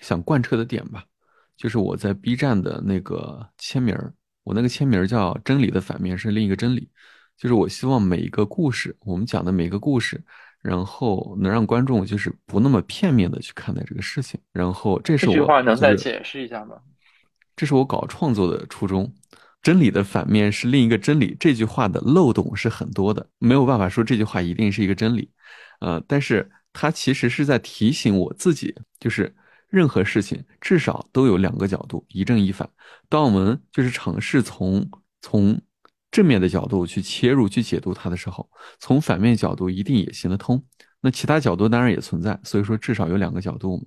[0.00, 1.04] 想贯彻的点吧。
[1.56, 4.12] 就是我在 B 站的那个签名儿，
[4.42, 6.88] 我那个签名儿叫“真理的反面是另一个真理”，
[7.38, 10.20] 就是我希望每一个故事，我们讲的每一个故事，
[10.60, 14.38] 然后能让观众就是不那么片面的去看待这个事情。
[14.52, 16.76] 然后这是我这句话能再解释一下吗？
[17.54, 19.12] 这是我搞创作的初衷。
[19.62, 25.30] 真理的反面是另一个真理，这句话的漏洞是很多的，没有办法说这句话一定是一个真理。
[25.80, 29.32] 呃，但是它其实是在提醒我自己，就是。
[29.74, 32.70] 任何事情至少都有两个角度，一正一反。
[33.08, 34.88] 当我们就是尝试从
[35.20, 35.60] 从
[36.12, 40.64] 正面的角度去切入去解读它的时候，从反面角度一定也行得通。
[41.00, 43.84] 那其他角度当然也存在，所以说至少有两个角度。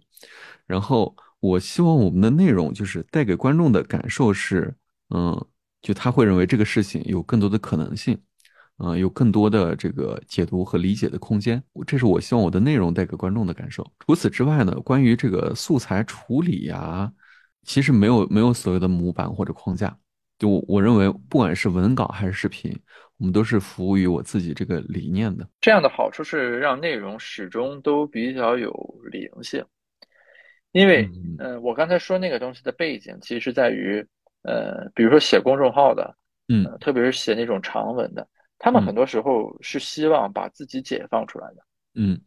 [0.66, 4.76] 然后我希望我们的内容就是带给观众的感受是，
[5.16, 5.48] 嗯，
[5.82, 8.20] 就他会认为这个事情有更多的可能性，
[8.80, 11.62] 嗯、有更多的这个解读和理解的空间。
[11.86, 13.86] 这是我希望我的内容带给观众的感受。
[14.00, 17.12] 除此之外呢，关于这个素材处理呀、
[17.64, 19.98] 其实没有没有所谓的模板或者框架。
[20.40, 22.72] 就我我认为，不管是文稿还是视频，
[23.18, 25.50] 我们都是服务于我自己这个理念的。
[25.60, 28.72] 这样的好处是让内容始终都比较有
[29.12, 29.66] 灵性，
[30.72, 31.10] 因为，
[31.40, 34.06] 嗯呃，我刚才说那个东西的背景，其实在于，
[34.44, 36.16] 呃，比如说写公众号的，
[36.50, 38.28] 嗯呃，特别是写那种长文的，
[38.60, 41.64] 他们嗯很多时候是希望把自己解放出来的。
[41.96, 42.20] 嗯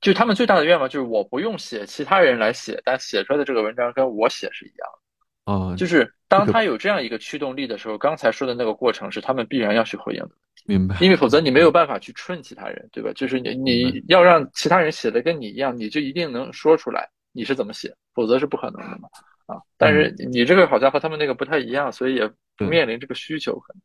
[0.00, 5.52] 就他们最大的愿望就是我不用写，其他人来写，但写出来的这个文章跟我写是一样的。
[5.52, 10.30] 啊，就是当他有这样一个驱动力的时候，刚才说的那个过程是他们必然要去回应的，
[10.66, 10.96] 明白。
[11.00, 13.10] 因为否则你没有办法去顺其他人，对吧？
[13.14, 19.08] 就是你你要让其他人写的跟你一样，你就一定能说出来你是怎么写，否则是不可能的嘛。
[19.46, 23.80] 啊，但是你这个好像和他们那个不太一样，所以也不面临这个需求可能。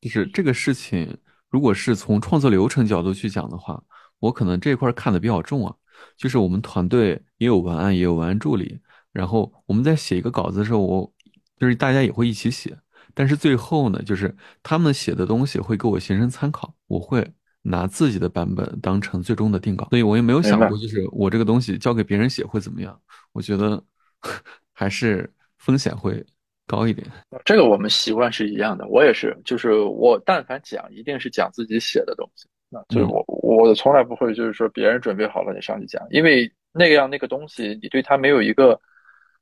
[0.00, 1.16] 就是这个事情，
[1.50, 3.82] 如果是从创作流程角度去讲的话，
[4.18, 5.74] 我可能这块儿看的比较重啊。
[6.16, 8.78] 就是我们团队也有文案，也有文案助理，
[9.12, 11.12] 然后我们在写一个稿子的时候，我
[11.58, 12.78] 就是大家也会一起写，
[13.14, 17.26] 但是最后呢，就是他们写的东西会给我形成参考，我会
[17.62, 23.00] 拿自己的版本当成最终的定稿，所以我也没有想过，就是我这个东西交给别人写会怎么样。
[23.32, 23.82] 我觉得
[24.74, 26.22] 还是风险会
[26.66, 27.06] 高一点。
[27.44, 32.48] 这个我们习惯是一样的，我也是，就是我但凡讲，一定是讲自己写的东西。
[32.68, 38.78] 那，就是嗯我我从来不会就是说别人准备好了你上去讲，因为那个样那个东西你对它没有一个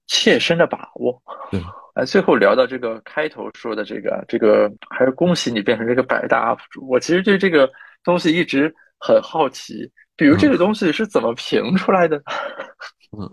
[0.06, 1.20] 切身的把握。
[1.50, 1.60] 对，
[1.96, 6.86] 哎，最后聊到这个开头说的这个这个，还是恭喜你变成这个百大 UP 主。
[6.86, 7.70] 我其实对这个
[8.02, 12.22] 东西一直很好奇，比如这个东西是怎么评出来的？
[13.16, 13.30] 嗯，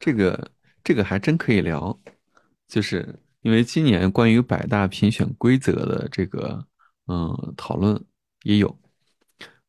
[0.00, 0.50] 这个
[0.82, 1.96] 这个还真可以聊，
[2.70, 6.64] 就是因为今年关于百大评选规则的这个
[7.08, 8.00] 嗯讨论
[8.44, 8.78] 也有，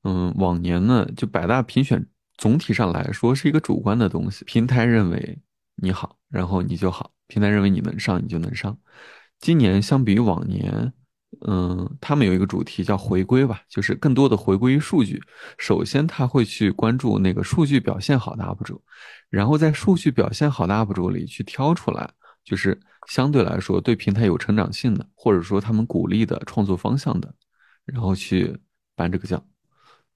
[0.04, 2.06] 嗯，往年呢就百大评选
[2.38, 5.40] 总体上来说是一个主观的东西，平台认为
[5.76, 8.78] 你好，然后你就好，平台认为你能上，你就能上。
[9.40, 10.94] 今年相比于往年，
[11.48, 15.20] 嗯，他们有一个主题叫回归吧，就是更多的回归于数据。
[15.58, 18.80] 首先，他会去关注那个数据表现好的 UP 主，
[19.30, 22.08] 然后在数据表现好的 UP 主里去挑出来，
[22.44, 27.34] 就是相对来说对平台有成长性的，或者说他们鼓励的创作方向的，
[27.86, 28.58] 然后去
[28.96, 29.44] 颁这个奖。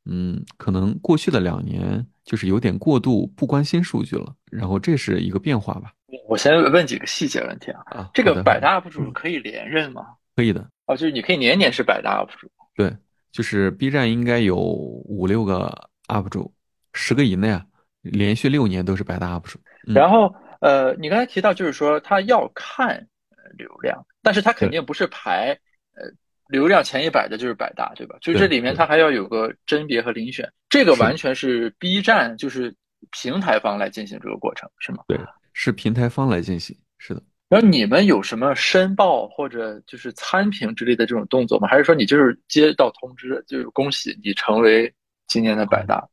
[0.05, 5.91] 嗯，可能过去的两年就是有点过度不关心数据了，然后这是一个变化吧。
[6.27, 10.05] 我先问几个细节问题啊，啊，这个百大 UP 主可以连任吗？
[10.35, 12.47] 可以的，哦，就是你可以年年是百大 UP 主。
[12.75, 12.95] 对，
[13.31, 16.53] 就是 B 站应该有五六个 UP 主，
[16.93, 17.65] 十个以内啊，
[18.03, 19.59] 连续六年都是百大 UP 主。
[19.87, 20.33] 嗯然后
[20.65, 22.87] 呃，你刚才提到就是说他要看
[23.29, 25.51] 呃流量，但是他肯定不是排
[25.93, 26.01] 呃
[26.47, 28.17] 流量前一百的就是百大，对吧？
[28.19, 32.73] 就是这里面对它还要有个甄别和遴选，这个完全是 B 站就是
[33.11, 35.03] 平台方来进行这个过程，是吗？
[35.07, 35.19] 对，
[35.53, 37.21] 是平台方来进行，是的。
[37.47, 41.67] 然后你们有什么申报或者就是参评之类的这种动作吗？
[41.67, 44.91] 还是说你就是接到通知，就是恭喜你成为
[45.27, 46.03] 今年的百大？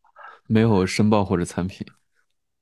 [0.47, 1.87] 没有申报或者参评，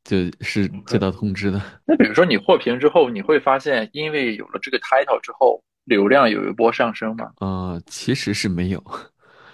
[0.05, 1.61] 就是接到通知的。
[1.87, 7.31] 那比如说你获评之后，你会发现因为有了这个 title 之后，流量有一波上升吗？
[7.41, 8.83] 呃，其实是没有，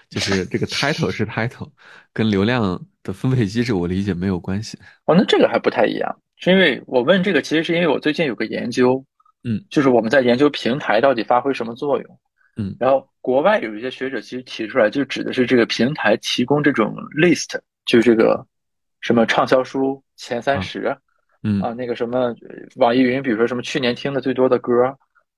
[0.08, 1.70] 就是这个 title 是 title，
[2.12, 4.78] 跟流量的分配机制我理解没有关系。
[5.06, 9.04] 哦，那这个还不太一样，是因为我问这个，其实是因为我最近有个研究，
[9.44, 12.18] 嗯，就是我们在研究平台到底发挥什么作用，
[12.56, 18.46] 嗯然后国外有一些学者其实提出来，就指的是这个平台提供这种 list，就是这个
[19.06, 20.96] 什么畅销书前三十
[21.44, 22.34] 嗯啊，那个什么呃
[22.74, 24.92] 网易云，比如说什么去年听的最多的歌，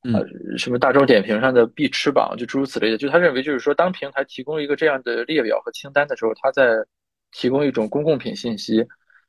[0.05, 0.27] 嗯呃，
[0.57, 2.97] 什么大众点评上的必吃榜，就诸如此类的。
[2.97, 6.83] 就他认为，就是说，当平台提供一个这样的列表和清单的时候，他在
[7.31, 8.83] 提供一种公共品信息。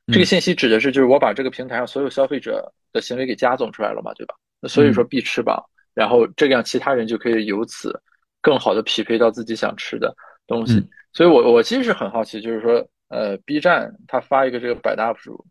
[0.06, 4.34] 这个嗯信息指的是，就是我把这个平台上所有消费者的行为给加总出来了嘛，对吧？
[4.62, 5.62] 那所以说必吃榜，
[5.92, 7.92] 然后这样其他人就可以由此
[8.40, 10.14] 更好的匹配到自己想吃的
[10.46, 10.78] 东西。
[10.78, 15.44] 嗯所以我我其实是很好奇，就是说，呃，B 站它发一个这个百大 UP 主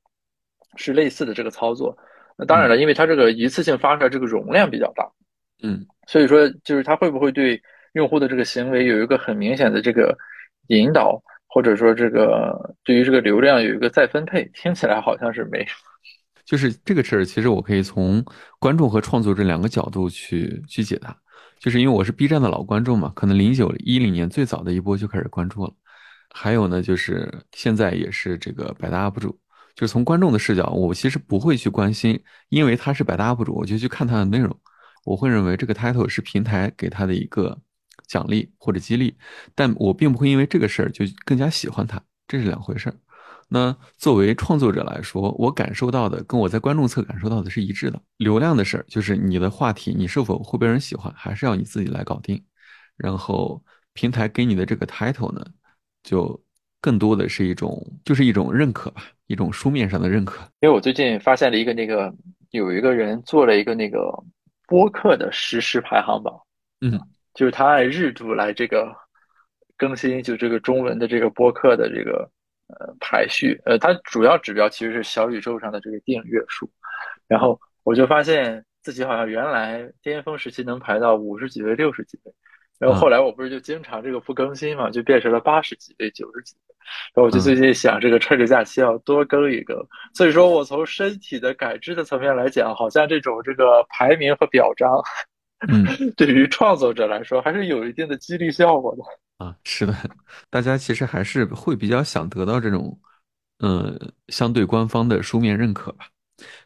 [0.76, 1.95] 是类似的这个操作。
[2.38, 5.07] 那当然了，因为它这个一次性发出来这个容量比较大，
[5.62, 7.62] 嗯所以说就是它会不会对
[7.93, 10.18] 用户的这个行为有一个很明显的这个
[10.68, 14.49] 引导，或者说这个对于这个流量有一个再分配？
[14.53, 15.66] 听起来好像是没。
[16.45, 18.24] 就是这个事儿，其实我可以从
[18.57, 21.16] 观众和创作这两个角度去去解答。
[21.60, 25.74] 就是因为我是 B 站的老观众嘛，可能零九一零年最早的一波就开始关注了。
[26.30, 29.40] 还有呢，就是现在也是这个百大 UP 主，
[29.76, 34.56] 就是从观众的视角，我其实不会去关心，因为他是百大 UP 主，我就去看他的内容。
[35.06, 37.58] 我会认为这个 title 是平台给他的一个
[38.08, 39.16] 奖励或者激励，
[39.56, 42.96] 但我并不会因为这个事儿就更加喜欢他，这是两回事儿。
[43.48, 48.00] 那作为创作者来说，我感受到的跟我在观众侧感受到的是一致的。
[48.18, 52.44] 流量的事儿就是你的话题，你是否会被人喜欢，还是要你自己来搞定。
[52.96, 53.64] 然后
[53.94, 55.44] 平台给你的这个 title 呢，
[56.10, 56.41] 就
[56.82, 60.39] 更多的是一种，就是一种认可吧，一种书面上的认可。
[60.62, 62.12] 因为我最近发现了一个那个，
[62.49, 64.12] 有一个人做了一个那个
[64.68, 66.34] 播客的实时排行榜，
[66.82, 66.99] 嗯，
[67.36, 68.91] 就是他按日度来这个
[69.78, 72.28] 更新，就这个中文的这个播客的这个。
[72.72, 76.70] 呃，排序，呃，它主要指标其实是小宇宙上的这个订阅数，
[77.28, 82.32] 然后我就发现自己好像原来巅峰时期能排到五十几位、六十几位，
[82.80, 86.76] 然后后来我不是就经常这个不更新嘛，就变成了八十几位、九十几位，
[87.14, 89.78] 然后我就最近想这个趁着假期要多更一更，
[90.14, 94.90] 所以说我从身体的感知的层面来讲，好像这种这个排名和表彰，
[95.68, 99.04] 嗯， 对于创作者来说还是有一定的激励效果的。
[99.46, 99.94] 啊，是的，
[100.50, 102.98] 大家其实还是会比较想得到这种，
[103.60, 103.98] 呃，
[104.30, 106.08] 相对官方的书面认可吧。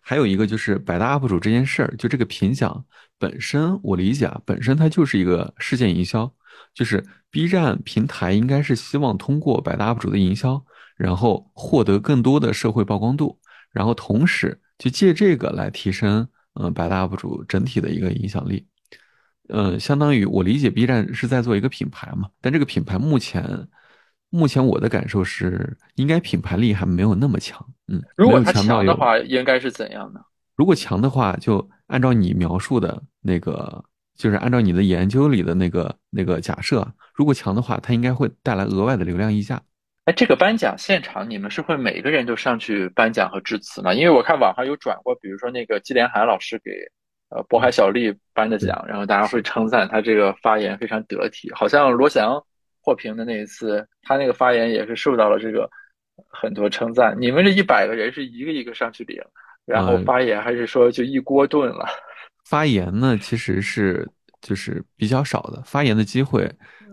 [0.02, 2.84] 还有一个就是百大 UP 主这件事儿，就这个评奖
[3.18, 6.32] 本身，我理解啊，本身它就是一个事件营销，
[6.74, 10.64] 就是 B 站平台应该是希望通过百大 UP 主的营销，
[10.98, 13.40] 然后获得更多的社会曝光度，
[13.72, 18.68] 然后同时就借这个来提升，嗯，百大 UP 主整体的一个影响力。
[19.50, 23.44] 呃，相当于我理解 B 站是在做一个品牌嘛，但这个品牌目前，
[24.36, 27.64] 目前我的感受是，应该品牌力还没有那么强。
[27.88, 30.20] 嗯，如果它强的话，应该是怎样的？
[30.56, 33.84] 如果强的话，就按照你描述的那个，
[34.18, 39.62] 就是按照你的研究里的那个那个假设，如果强的话，它应该会带来额外的流量溢价。
[40.06, 43.94] 哎，这个颁奖现场，你们是会每个人都上去颁奖和致辞吗？
[43.94, 46.72] 因为我看网上有转过，比如说那个季连海老师给。
[47.30, 52.40] 呃，渤海小丽颁的奖，然后大家会称赞他这个发言非常得体，好像罗翔
[52.84, 55.70] 获评的那一次，他那个发言也是受到了这个
[56.28, 57.16] 很多称赞。
[57.18, 59.22] 你们这一百个人是一个一个上去领，
[59.66, 61.86] 然后发言，还是说就一锅炖了？
[62.44, 64.06] 发言呢，其实是
[64.42, 66.44] 就是比较少的，发言的机会，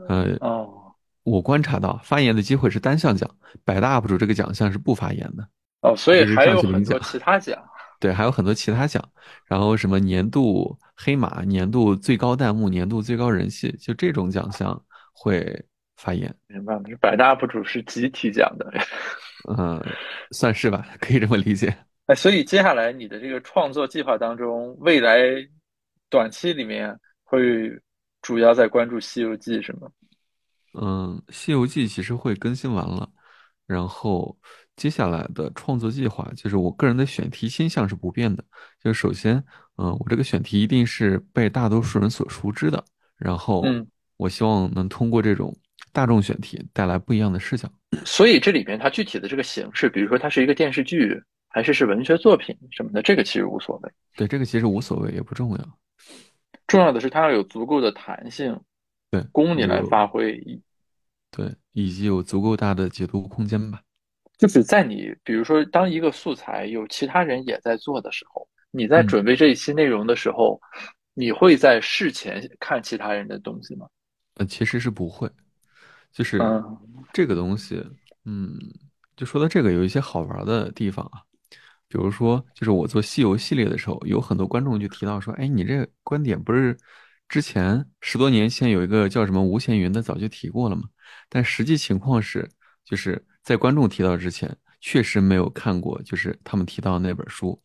[0.09, 3.28] 呃，哦，我观察到发言的机会是单项奖，
[3.64, 5.49] 百大 UP 主这个奖项是不发言的。
[5.82, 7.61] 哦，所以还有很多其他奖。
[7.99, 9.05] 对，还有很多其他奖，
[9.45, 14.82] 然后什么年度黑马、年度最高弹幕、年度最高人气，就这种奖项
[15.12, 15.62] 会
[16.01, 16.34] 发言。
[16.48, 18.72] 明白了，这百大 UP 主是集体讲的，
[19.57, 19.80] 嗯，
[20.30, 21.76] 算是吧，可以这么理解。
[22.07, 25.18] 哎，所以接下来你的这个创作计划当中，未来
[26.09, 27.70] 短期里面会
[28.22, 29.88] 主要在关注《西游记》是吗？
[30.74, 33.09] 嗯，《西游记》其实会更新完了，
[33.66, 34.36] 然后。
[34.76, 38.42] 接下来的创作计划就是我个人的选题倾向是不变的，
[38.82, 39.36] 就是首先，
[39.76, 42.82] 嗯，我这个选题一定是被大多数人所熟知的，
[43.18, 43.62] 然后，
[44.16, 45.55] 我希望能通过这种
[45.93, 47.70] 大众选题带来不一样的视角。
[48.05, 53.91] 所以这里边它具体的这个形式，比如说它是一个电视剧，还是是文学作品什么的，这个其实无所谓。
[54.16, 55.78] 对，这个其实无所谓，也不重要。
[56.66, 58.59] 重要的是它要有足够的弹性，
[59.11, 60.41] 对，供你来发挥。
[61.30, 63.80] 对，以及有足够大的解读空间吧。
[64.38, 70.61] 就是在你，比如说，当一个素材有其他人也在做的时候，你在准备这一期内容的时候，
[71.12, 73.86] 你会在事前看其他人的东西吗？
[74.36, 75.28] 呃，其实是不会，
[76.13, 76.39] 就是
[77.13, 77.85] 这个东西，
[78.25, 78.59] 嗯，
[79.17, 81.23] 就说到这个，有一些好玩的地方啊，
[81.89, 86.77] 比如说，就是我做西游系列的时候，有很多观众就提到说，哎，你这观点不是
[87.29, 90.83] 之前十多年前有一个叫什么吴闲云的早就提过了吗？
[91.29, 92.49] 但实际情况是，
[92.85, 93.25] 就是。
[93.43, 97.59] 在观众提到之前，确实没有看过，就是他们提到的那本书，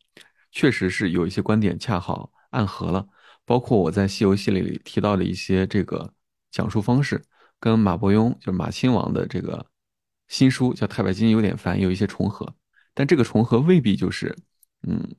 [0.50, 3.06] 确实是有一些观点恰好暗合了。
[3.44, 6.10] 包括我在《西游系列》里提到的一些这个
[6.50, 7.22] 讲述方式，
[7.58, 9.66] 跟马伯庸就是马亲王的这个
[10.28, 12.54] 新书叫《太白金有点烦》有一些重合，
[12.94, 14.36] 但这个重合未必就是，
[14.86, 15.16] 嗯，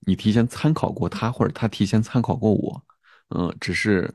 [0.00, 2.82] 你提前参考过他，或者他提前参考过我，
[3.30, 4.12] 嗯，只是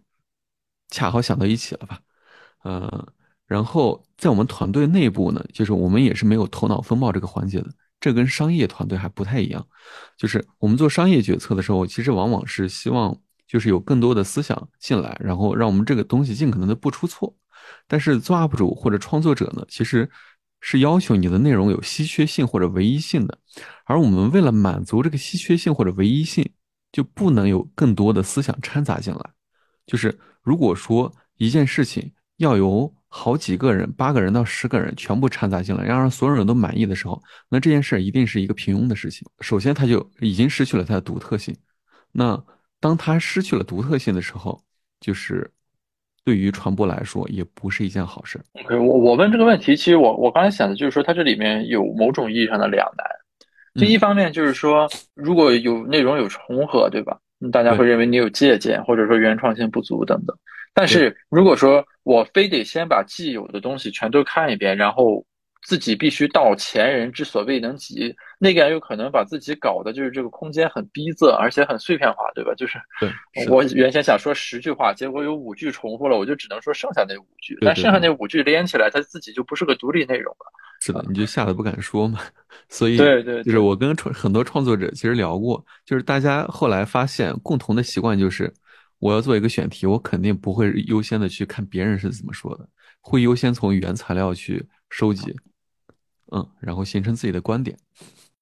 [0.90, 2.00] 恰好想到一起了吧，
[2.64, 3.08] 嗯。
[3.46, 7.70] 然后在我们团队内部呢，就是我们也是没有头脑风暴这个环节的，
[8.00, 9.68] 这跟商业团队还不太一样。
[10.18, 13.16] 就是我们做商业决策的时候，其实往往是希望
[13.46, 17.36] 就是有更多的思想进来，然后让我们这个东西尽可能的不出错。
[17.88, 20.10] 但是做 UP 主或者创作者呢，其实
[20.62, 23.38] 是要求你的内容有稀缺性或者唯一性的，
[23.86, 26.50] 而我们为了满足这个稀缺性或者唯一性，
[26.92, 29.22] 就不能有更多的思想掺杂进来。
[29.86, 39.28] 就是如果说一件事情要由好几个人，八个人到十个人全部掺杂进来，要让所有人都满意的时候，那这件事一定是一个平庸的事情。
[39.42, 41.56] 首先，它就已经失去了它的独特性。
[42.12, 42.42] 那
[42.80, 44.64] 当它失去了独特性的时候，
[45.00, 45.52] 就是
[46.26, 48.40] 对于传播来说也不是一件好事。
[48.54, 53.06] OK，我我问这个问题，其实我我刚才想的就是说，它这里面有某种意义上的两难。
[53.76, 57.18] 就一方面就是说，如果有内容有重合，对吧？
[57.52, 60.38] 大家会认为你有借鉴，或者说原创性不足等等。
[60.74, 65.26] 但是如果说我非得先把既有的东西全都看一遍，然后
[65.64, 72.54] 自己必须到前人之所未能及，那个人有可能把自己搞的就是这个空间很逼仄，而且很碎片化，对吧？
[72.56, 72.78] 就是
[73.50, 80.52] 我原先想说十句话，结果有五句重复了，我就只能说剩下那五句，但剩下那五句连起来，它自己就不是个独立内容了。
[80.82, 82.20] 是的，你就吓得不敢说嘛。
[82.68, 88.54] 所以对对，就是我跟创很多创作者其实聊过，就是大家后来发现共同的习惯就是，
[89.00, 92.68] 我要做一个选题，我肯定不会优先的去看别人是怎么说的，
[93.00, 95.34] 会优先从原材料去收集。
[96.36, 97.78] 嗯，然后形成自己的观点，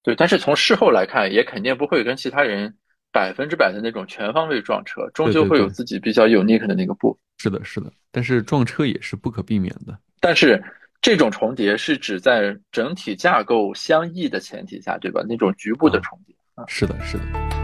[0.02, 2.74] 对，但是从事后来看，也肯定不会跟其他人
[3.12, 7.20] 百分之百的那种全方位撞车，终究会有自己比较 unique 的那个部分。
[7.38, 9.98] 是的，是的，但是撞车也是不可避免的。
[10.22, 10.64] 但是
[11.02, 15.22] 这种重叠是指在整体架构相异的前提下，对吧？
[15.28, 17.61] 那种局部的重叠啊，是的，是的。